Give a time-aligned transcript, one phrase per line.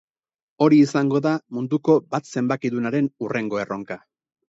[0.65, 4.05] Hori izango da munduko bat zenbakidunaren hurrengo erronka.